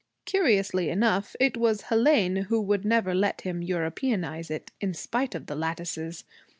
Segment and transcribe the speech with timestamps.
[0.25, 5.45] Curiously enough it was Hélène who would never let him Europeanize it, in spite of
[5.45, 6.23] the lattices.